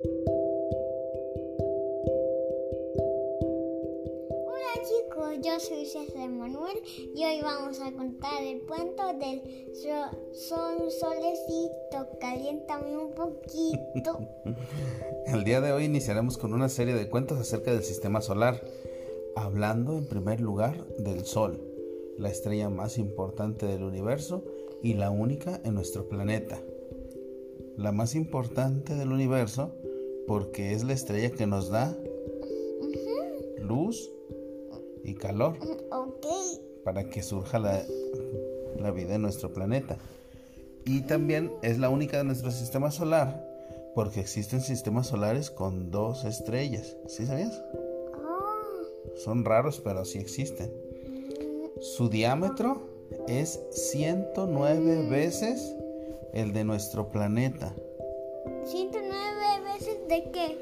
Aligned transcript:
Hola 0.00 0.12
chicos, 4.84 5.38
yo 5.42 5.58
soy 5.58 5.86
César 5.86 6.30
Manuel 6.30 6.76
y 7.16 7.24
hoy 7.24 7.40
vamos 7.42 7.80
a 7.80 7.90
contar 7.90 8.44
el 8.44 8.60
cuento 8.60 9.02
del 9.14 9.42
sol, 10.32 10.88
solecito, 10.92 12.16
caliéntame 12.20 12.96
un 12.96 13.12
poquito. 13.12 14.20
el 15.26 15.42
día 15.42 15.60
de 15.60 15.72
hoy 15.72 15.86
iniciaremos 15.86 16.38
con 16.38 16.54
una 16.54 16.68
serie 16.68 16.94
de 16.94 17.08
cuentos 17.08 17.40
acerca 17.40 17.72
del 17.72 17.82
sistema 17.82 18.20
solar, 18.20 18.62
hablando 19.34 19.98
en 19.98 20.06
primer 20.06 20.40
lugar 20.40 20.86
del 20.98 21.24
Sol, 21.24 21.60
la 22.18 22.28
estrella 22.28 22.70
más 22.70 22.98
importante 22.98 23.66
del 23.66 23.82
universo 23.82 24.44
y 24.80 24.94
la 24.94 25.10
única 25.10 25.60
en 25.64 25.74
nuestro 25.74 26.08
planeta. 26.08 26.62
La 27.76 27.90
más 27.92 28.14
importante 28.16 28.94
del 28.96 29.12
universo 29.12 29.72
porque 30.28 30.72
es 30.74 30.84
la 30.84 30.92
estrella 30.92 31.30
que 31.30 31.46
nos 31.46 31.70
da 31.70 31.96
luz 33.58 34.10
y 35.02 35.14
calor 35.14 35.56
para 36.84 37.08
que 37.10 37.22
surja 37.22 37.58
la, 37.58 37.82
la 38.78 38.90
vida 38.92 39.16
en 39.16 39.22
nuestro 39.22 39.52
planeta. 39.52 39.96
Y 40.84 41.00
también 41.02 41.52
es 41.62 41.78
la 41.78 41.88
única 41.88 42.18
de 42.18 42.24
nuestro 42.24 42.50
sistema 42.50 42.90
solar 42.90 43.48
porque 43.94 44.20
existen 44.20 44.60
sistemas 44.60 45.08
solares 45.08 45.50
con 45.50 45.90
dos 45.90 46.24
estrellas. 46.24 46.96
¿Sí 47.08 47.26
sabías? 47.26 47.60
Ah. 48.14 48.54
Son 49.16 49.44
raros, 49.44 49.80
pero 49.80 50.04
sí 50.04 50.18
existen. 50.18 50.72
Su 51.80 52.08
diámetro 52.08 52.82
es 53.26 53.60
109 53.70 55.08
veces 55.08 55.74
el 56.32 56.52
de 56.52 56.64
nuestro 56.64 57.10
planeta. 57.10 57.74
¿109 58.66 58.92
veces 58.92 58.97
de 60.08 60.30
qué? 60.32 60.58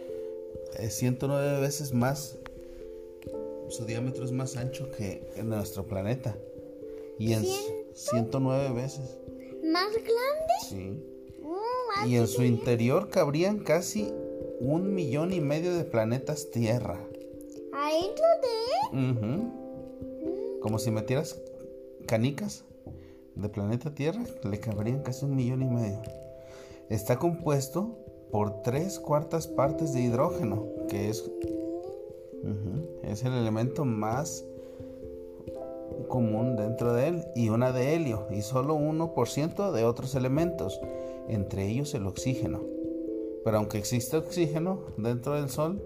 Es 0.79 0.95
109 0.95 1.61
veces 1.61 1.95
más. 1.95 2.39
Su 3.69 3.85
diámetro 3.85 4.25
es 4.25 4.33
más 4.33 4.57
ancho 4.57 4.91
que 4.91 5.29
en 5.37 5.49
nuestro 5.49 5.87
planeta. 5.87 6.37
Y 7.19 7.33
en 7.33 7.45
109 7.95 8.75
veces. 8.75 9.19
¿Más 9.65 9.93
grande? 9.93 10.53
Sí. 10.69 11.03
Uh, 11.43 12.07
y 12.07 12.17
en 12.17 12.27
su 12.27 12.43
interior 12.43 13.09
cabrían 13.09 13.61
casi 13.61 14.13
un 14.61 14.95
millón 14.95 15.33
y 15.33 15.41
medio 15.41 15.75
de 15.75 15.85
planetas 15.85 16.51
Tierra. 16.51 17.01
¿Adentro 17.73 18.25
de 18.43 19.01
él? 19.01 19.53
Como 20.61 20.79
si 20.79 20.91
metieras 20.91 21.41
canicas 22.07 22.65
de 23.35 23.49
planeta 23.49 23.95
Tierra, 23.95 24.25
le 24.45 24.61
cabrían 24.61 25.03
casi 25.03 25.25
un 25.25 25.37
millón 25.37 25.63
y 25.63 25.67
medio. 25.67 26.03
Está 26.89 27.19
compuesto 27.19 27.99
por 28.31 28.63
tres 28.63 28.99
cuartas 28.99 29.47
partes 29.47 29.93
de 29.93 30.01
hidrógeno, 30.01 30.67
que 30.89 31.09
es, 31.09 31.31
es 33.03 33.25
el 33.25 33.33
elemento 33.33 33.85
más 33.85 34.45
común 36.09 36.57
dentro 36.57 36.93
de 36.93 37.09
él, 37.09 37.25
y 37.35 37.49
una 37.49 37.73
de 37.73 37.95
helio, 37.95 38.27
y 38.31 38.43
solo 38.43 38.77
1% 38.77 39.73
de 39.73 39.85
otros 39.85 40.15
elementos, 40.15 40.81
entre 41.29 41.67
ellos 41.67 41.95
el 41.95 42.07
oxígeno. 42.07 42.63
Pero 43.45 43.59
aunque 43.59 43.79
existe 43.79 44.17
oxígeno 44.17 44.81
dentro 44.97 45.35
del 45.35 45.49
Sol, 45.49 45.83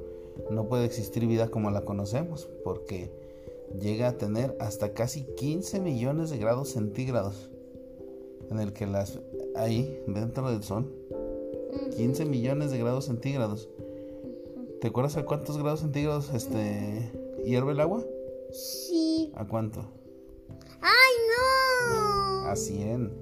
no 0.50 0.66
puede 0.66 0.86
existir 0.86 1.26
vida 1.26 1.48
como 1.48 1.70
la 1.70 1.84
conocemos, 1.84 2.48
porque 2.64 3.12
llega 3.78 4.08
a 4.08 4.16
tener 4.16 4.56
hasta 4.58 4.92
casi 4.92 5.24
15 5.36 5.80
millones 5.80 6.30
de 6.30 6.38
grados 6.38 6.70
centígrados, 6.70 7.50
en 8.50 8.58
el 8.58 8.72
que 8.72 8.86
las 8.86 9.20
ahí 9.54 10.02
dentro 10.06 10.50
del 10.50 10.62
Sol 10.62 10.92
15 11.96 12.24
millones 12.24 12.70
de 12.70 12.78
grados 12.78 13.06
centígrados. 13.06 13.68
¿Te 14.80 14.88
acuerdas 14.88 15.16
a 15.16 15.24
cuántos 15.24 15.58
grados 15.58 15.80
centígrados 15.80 16.30
este 16.32 17.12
hierve 17.44 17.72
el 17.72 17.80
agua? 17.80 18.02
Sí. 18.52 19.32
¿A 19.34 19.46
cuánto? 19.46 19.80
¡Ay, 20.80 21.12
no! 21.28 22.48
A 22.48 22.56
100. 22.56 23.12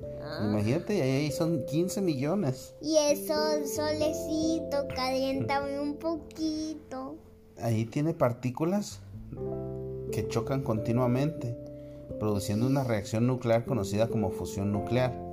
Imagínate, 0.42 1.02
ahí 1.02 1.30
son 1.32 1.64
15 1.66 2.00
millones. 2.00 2.74
Y 2.80 2.96
eso, 2.96 3.34
solecito, 3.66 4.86
caliéntame 4.94 5.80
un 5.80 5.96
poquito. 5.96 7.16
Ahí 7.60 7.84
tiene 7.86 8.14
partículas 8.14 9.00
que 10.12 10.28
chocan 10.28 10.62
continuamente, 10.62 11.56
produciendo 12.20 12.66
una 12.66 12.84
reacción 12.84 13.26
nuclear 13.26 13.64
conocida 13.64 14.08
como 14.08 14.30
fusión 14.30 14.70
nuclear 14.70 15.27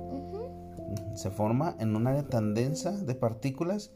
se 1.16 1.30
forma 1.30 1.74
en 1.80 1.96
un 1.96 2.06
área 2.06 2.28
tan 2.28 2.54
densa 2.54 2.92
de 2.92 3.14
partículas, 3.14 3.90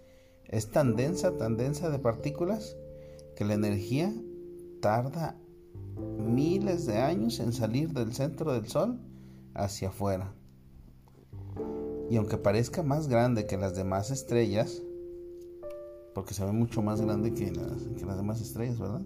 es 0.47 0.71
tan 0.71 0.97
densa, 0.97 1.37
tan 1.37 1.57
densa 1.57 1.91
de 1.91 1.99
partículas, 1.99 2.77
que 3.37 3.45
la 3.45 3.55
energía 3.55 4.13
tarda 4.81 5.37
miles 6.19 6.87
de 6.87 6.99
años 6.99 7.39
en 7.41 7.53
salir 7.53 7.93
del 7.93 8.15
centro 8.15 8.53
del 8.53 8.67
Sol 8.67 8.99
hacia 9.55 9.89
afuera. 9.89 10.35
Y 12.09 12.17
aunque 12.17 12.39
parezca 12.39 12.83
más 12.83 13.07
grande 13.07 13.47
que 13.47 13.57
las 13.57 13.75
demás 13.75 14.11
estrellas, 14.11 14.83
porque 16.15 16.35
se 16.35 16.45
ve 16.45 16.53
mucho 16.53 16.83
más 16.83 17.01
grande 17.01 17.35
que 17.35 17.53
las, 17.53 18.17
demás 18.17 18.41
estrellas, 18.41 18.81
¿verdad? 18.81 19.03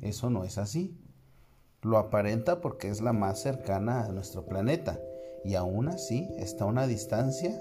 Eso 0.00 0.30
no 0.30 0.44
es 0.44 0.58
así. 0.58 0.98
Lo 1.82 1.98
aparenta 1.98 2.60
porque 2.60 2.88
es 2.88 3.02
la 3.02 3.12
más 3.12 3.40
cercana 3.40 4.04
a 4.04 4.12
nuestro 4.12 4.46
planeta 4.46 4.98
y 5.44 5.54
aún 5.54 5.88
así 5.88 6.28
está 6.38 6.64
a 6.64 6.68
una 6.68 6.86
distancia 6.86 7.60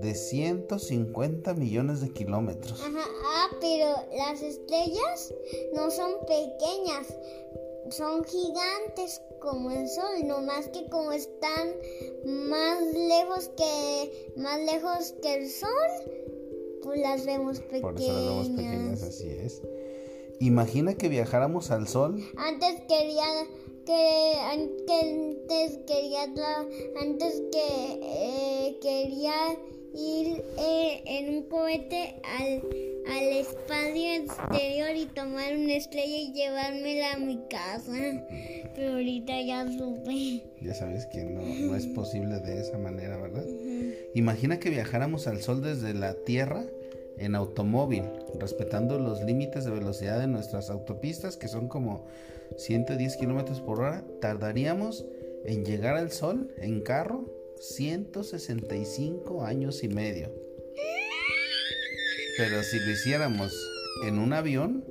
de 0.00 0.14
150 0.14 1.54
millones 1.54 2.00
de 2.00 2.10
kilómetros. 2.10 2.80
Ajá, 2.80 3.04
ah, 3.24 3.48
pero 3.60 3.88
las 4.16 4.42
estrellas 4.42 5.34
no 5.74 5.90
son 5.90 6.12
pequeñas, 6.26 7.06
son 7.90 8.24
gigantes 8.24 9.20
como 9.40 9.70
el 9.70 9.88
sol, 9.88 10.26
no 10.26 10.40
más 10.40 10.68
que 10.68 10.88
como 10.88 11.12
están 11.12 11.74
más 12.24 12.82
lejos 12.94 13.50
que 13.56 14.32
más 14.36 14.60
lejos 14.60 15.14
que 15.22 15.34
el 15.34 15.50
sol, 15.50 15.68
pues 16.82 17.00
las 17.00 17.26
vemos 17.26 17.60
pequeñas. 17.60 17.82
Por 17.82 18.00
eso 18.00 18.12
las 18.12 18.24
vemos 18.24 18.48
pequeñas, 18.48 19.02
así 19.02 19.28
es. 19.28 19.62
Imagina 20.40 20.94
que 20.94 21.08
viajáramos 21.08 21.72
al 21.72 21.88
sol. 21.88 22.22
Antes 22.36 22.80
quería 22.88 23.24
que 23.88 24.34
antes 24.52 25.78
quería 25.86 26.24
antes 27.00 27.42
que 27.50 27.98
eh, 28.02 28.76
quería 28.82 29.56
ir 29.94 30.44
eh, 30.58 31.02
en 31.06 31.36
un 31.36 31.42
cohete 31.48 32.20
al, 32.22 32.62
al 33.10 33.28
espacio 33.28 34.12
exterior 34.12 34.94
y 34.94 35.06
tomar 35.06 35.56
una 35.56 35.72
estrella 35.72 36.18
y 36.18 36.34
llevármela 36.34 37.14
a 37.14 37.18
mi 37.18 37.38
casa. 37.48 38.26
Pero 38.76 38.92
ahorita 38.92 39.40
ya 39.40 39.66
supe. 39.72 40.44
Ya 40.60 40.74
sabes 40.74 41.06
que 41.06 41.24
no, 41.24 41.40
no 41.40 41.74
es 41.74 41.86
posible 41.94 42.40
de 42.40 42.60
esa 42.60 42.76
manera, 42.76 43.16
¿verdad? 43.16 43.46
Imagina 44.14 44.58
que 44.58 44.68
viajáramos 44.68 45.26
al 45.26 45.40
sol 45.40 45.62
desde 45.62 45.94
la 45.94 46.12
Tierra 46.12 46.66
en 47.18 47.34
automóvil, 47.34 48.04
respetando 48.38 48.98
los 48.98 49.22
límites 49.22 49.64
de 49.64 49.70
velocidad 49.70 50.18
de 50.18 50.26
nuestras 50.26 50.70
autopistas, 50.70 51.36
que 51.36 51.48
son 51.48 51.68
como 51.68 52.06
110 52.56 53.16
kilómetros 53.16 53.60
por 53.60 53.80
hora, 53.80 54.04
tardaríamos 54.20 55.04
en 55.44 55.64
llegar 55.64 55.96
al 55.96 56.10
sol 56.10 56.52
en 56.58 56.80
carro 56.80 57.26
165 57.60 59.44
años 59.44 59.82
y 59.82 59.88
medio. 59.88 60.32
Pero 62.36 62.62
si 62.62 62.78
lo 62.78 62.90
hiciéramos 62.90 63.52
en 64.04 64.18
un 64.18 64.32
avión, 64.32 64.84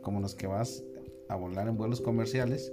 como 0.00 0.20
los 0.20 0.34
que 0.34 0.46
vas 0.46 0.82
a 1.28 1.36
volar 1.36 1.68
en 1.68 1.76
vuelos 1.76 2.00
comerciales, 2.00 2.72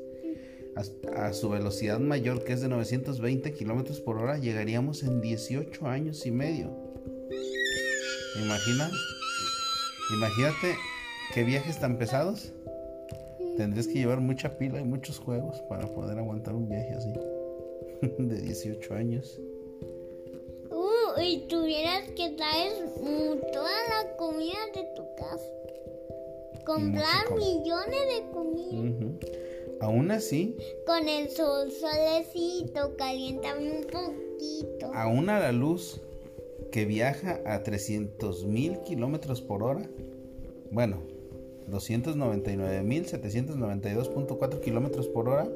a, 1.15 1.33
su 1.33 1.49
velocidad 1.49 1.99
mayor 1.99 2.43
que 2.43 2.53
es 2.53 2.61
de 2.61 2.69
920 2.69 3.51
kilómetros 3.53 3.99
por 3.99 4.17
hora, 4.17 4.37
llegaríamos 4.37 5.03
en 5.03 5.21
18 5.21 5.87
años 5.87 6.25
y 6.25 6.31
medio. 6.31 6.86
Imagina, 8.39 8.91
imagínate 10.13 10.75
qué 11.33 11.43
viajes 11.43 11.79
tan 11.79 11.97
pesados. 11.97 12.53
Tendrías 13.57 13.87
que 13.87 13.95
llevar 13.95 14.19
mucha 14.19 14.57
pila 14.57 14.79
y 14.79 14.83
muchos 14.83 15.19
juegos 15.19 15.59
para 15.69 15.87
poder 15.87 16.19
aguantar 16.19 16.53
un 16.53 16.69
viaje 16.69 16.93
así. 16.93 17.13
de 18.19 18.41
18 18.41 18.93
años. 18.93 19.39
Uh, 20.69 21.19
y 21.19 21.47
tuvieras 21.47 22.11
que 22.11 22.29
traer 22.31 22.71
toda 23.51 23.71
la 23.71 24.15
comida 24.17 24.57
de 24.75 24.83
tu 24.95 25.03
casa. 25.15 26.63
Comprar 26.65 27.33
millones 27.35 28.01
de 28.13 28.31
comida. 28.31 29.17
Aún 29.81 30.11
así. 30.11 30.55
Con 30.85 31.07
el 31.07 31.29
sol, 31.29 31.71
solecito, 31.71 32.95
caliéntame 32.97 33.71
un 33.71 33.83
poquito. 33.83 34.91
Aún 34.93 35.29
a 35.29 35.39
la 35.39 35.51
luz 35.51 36.01
que 36.77 36.85
viaja 36.85 37.41
a 37.43 37.63
300.000 37.63 38.83
kilómetros 38.83 39.41
por 39.41 39.63
hora. 39.63 39.89
Bueno, 40.69 41.01
299.792.4 41.71 44.59
kilómetros 44.59 45.07
por 45.07 45.27
hora. 45.27 45.49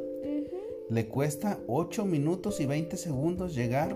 Le 0.90 1.08
cuesta 1.10 1.60
8 1.68 2.06
minutos 2.06 2.60
y 2.60 2.66
20 2.66 2.98
segundos 2.98 3.54
llegar 3.54 3.96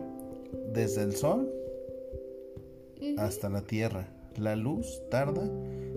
desde 0.71 1.01
el 1.01 1.15
Sol 1.15 1.51
hasta 3.17 3.49
la 3.49 3.63
Tierra. 3.63 4.07
La 4.37 4.55
luz 4.55 5.01
tarda 5.09 5.49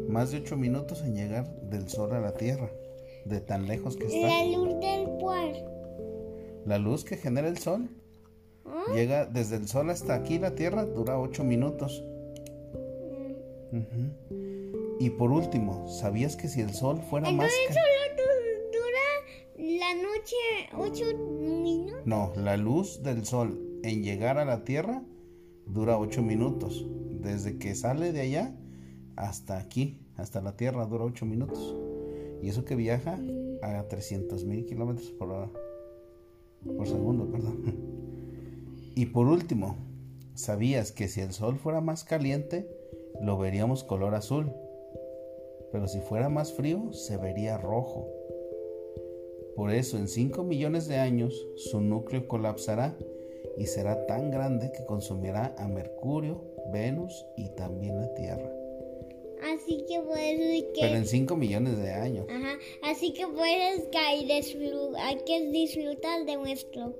más 0.08 0.30
de 0.30 0.38
8 0.38 0.56
minutos 0.56 1.02
en 1.02 1.14
llegar 1.14 1.60
del 1.60 1.90
sol 1.90 2.14
a 2.14 2.20
la 2.20 2.32
Tierra, 2.32 2.72
de 3.26 3.42
tan 3.42 3.66
lejos 3.66 3.98
que 3.98 4.06
está. 4.06 4.28
La 4.28 4.46
luz 4.46 4.80
del 4.80 5.04
cual. 5.20 5.62
La 6.64 6.78
luz 6.78 7.04
que 7.04 7.18
genera 7.18 7.48
el 7.48 7.58
sol 7.58 7.90
llega 8.94 9.26
desde 9.26 9.56
el 9.56 9.66
sol 9.68 9.90
hasta 9.90 10.14
aquí, 10.14 10.38
la 10.38 10.54
Tierra, 10.54 10.84
dura 10.84 11.18
8 11.18 11.44
minutos. 11.44 12.04
Y 15.00 15.10
por 15.10 15.30
último, 15.30 15.86
¿sabías 15.88 16.36
que 16.36 16.48
si 16.48 16.60
el 16.60 16.72
sol 16.74 17.00
fuera 17.02 17.30
más... 17.30 17.46
Entonces 17.52 17.58
ca- 17.68 17.74
solo 17.74 18.16
du- 18.16 18.78
dura 18.78 19.78
la 19.78 19.94
noche 20.02 20.36
ocho 20.76 21.04
minutos. 21.16 22.02
No, 22.04 22.32
la 22.36 22.56
luz 22.56 23.02
del 23.02 23.24
sol 23.24 23.60
en 23.82 24.02
llegar 24.02 24.38
a 24.38 24.44
la 24.44 24.64
Tierra 24.64 25.02
dura 25.66 25.98
8 25.98 26.22
minutos. 26.22 26.86
Desde 27.20 27.58
que 27.58 27.74
sale 27.74 28.12
de 28.12 28.20
allá 28.22 28.56
hasta 29.16 29.58
aquí, 29.58 30.00
hasta 30.16 30.40
la 30.40 30.56
Tierra, 30.56 30.86
dura 30.86 31.04
8 31.04 31.26
minutos. 31.26 31.76
Y 32.42 32.48
eso 32.48 32.64
que 32.64 32.74
viaja 32.76 33.18
a 33.62 33.82
300 33.88 34.44
mil 34.44 34.64
kilómetros 34.64 35.10
por 35.12 35.30
hora. 35.30 35.50
Por 36.76 36.86
segundo, 36.88 37.30
perdón. 37.30 37.97
Y 38.98 39.06
por 39.06 39.28
último, 39.28 39.76
¿sabías 40.34 40.90
que 40.90 41.06
si 41.06 41.20
el 41.20 41.32
sol 41.32 41.56
fuera 41.56 41.80
más 41.80 42.02
caliente, 42.02 42.68
lo 43.20 43.38
veríamos 43.38 43.84
color 43.84 44.16
azul? 44.16 44.52
Pero 45.70 45.86
si 45.86 46.00
fuera 46.00 46.28
más 46.28 46.52
frío, 46.52 46.92
se 46.92 47.16
vería 47.16 47.58
rojo. 47.58 48.08
Por 49.54 49.70
eso, 49.70 49.98
en 49.98 50.08
5 50.08 50.42
millones 50.42 50.88
de 50.88 50.96
años, 50.96 51.46
su 51.54 51.80
núcleo 51.80 52.26
colapsará 52.26 52.98
y 53.56 53.66
será 53.66 54.04
tan 54.06 54.32
grande 54.32 54.72
que 54.72 54.84
consumirá 54.84 55.54
a 55.58 55.68
Mercurio, 55.68 56.42
Venus 56.72 57.24
y 57.36 57.50
también 57.50 58.00
la 58.00 58.12
Tierra. 58.14 58.50
Así 59.42 59.84
que 59.88 60.00
por 60.00 60.18
eso 60.18 60.42
es 60.42 60.64
que. 60.74 60.80
Pero 60.80 60.96
en 60.96 61.06
5 61.06 61.36
millones 61.36 61.78
de 61.78 61.92
años. 61.92 62.26
Ajá, 62.28 62.58
así 62.82 63.12
que 63.12 63.26
por 63.26 63.46
eso 63.46 63.82
es 63.82 63.88
que 63.88 63.98
hay, 63.98 64.26
que 65.24 65.50
disfrutar 65.50 66.24
de 66.26 66.36
nuestro 66.36 66.96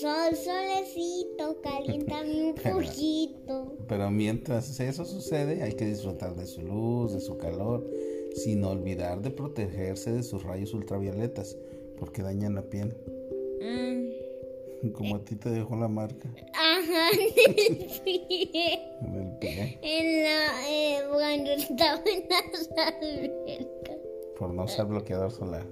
sol, 0.00 0.36
solecito, 0.36 1.60
caliéntame 1.62 2.42
un 2.50 2.54
poquito. 2.54 3.76
Pero 3.88 4.10
mientras 4.10 4.80
eso 4.80 5.04
sucede, 5.04 5.62
hay 5.62 5.74
que 5.74 5.86
disfrutar 5.86 6.34
de 6.34 6.46
su 6.46 6.62
luz, 6.62 7.12
de 7.12 7.20
su 7.20 7.36
calor, 7.36 7.86
sin 8.34 8.64
olvidar 8.64 9.20
de 9.20 9.30
protegerse 9.30 10.12
de 10.12 10.22
sus 10.22 10.42
rayos 10.42 10.72
ultravioletas, 10.74 11.56
porque 11.98 12.22
dañan 12.22 12.54
la 12.54 12.62
piel. 12.62 12.96
Ah, 13.62 13.98
Como 14.94 15.16
a 15.16 15.24
ti 15.24 15.36
te 15.36 15.50
dejó 15.50 15.76
la 15.76 15.88
marca 15.88 16.28
Ajá, 16.82 17.10
pie. 18.04 18.82
en 19.02 19.14
el 19.14 19.38
pie, 19.38 19.78
En 19.82 20.22
la, 20.24 20.70
eh, 20.70 21.02
cuando 21.12 21.50
estaba 21.52 22.02
en 22.06 22.28
las 22.28 22.68
albercas. 22.76 23.96
por 24.38 24.52
no 24.54 24.64
usar 24.64 24.86
bloqueador 24.86 25.30
solar. 25.30 25.64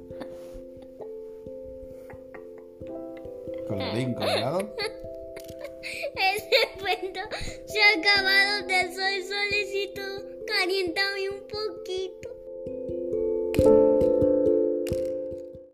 Colorín 3.69 4.15
colorado. 4.15 4.75
Ese 6.15 6.79
cuento 6.79 7.21
se 7.67 7.81
ha 7.83 7.99
acabado 7.99 8.67
de 8.67 8.95
soy 8.95 9.23
solecito, 9.23 10.03
caliéntame 10.47 11.31
un 11.31 11.41
poquito. 11.47 12.20